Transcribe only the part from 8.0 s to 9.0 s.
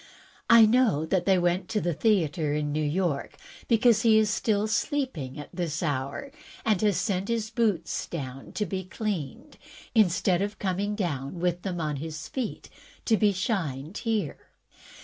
down to be